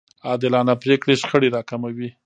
عادلانه 0.27 0.73
پرېکړې 0.83 1.13
شخړې 1.21 1.49
راکموي. 1.55 2.09